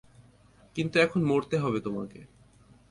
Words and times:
কিন্তু 0.75 0.95
এখন 0.99 1.21
মরতে 1.23 1.55
হবে 1.57 1.79
তোমাকে। 1.79 2.19